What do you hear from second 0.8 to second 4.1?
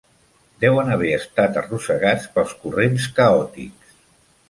haver estat arrossegats pels corrents caòtics.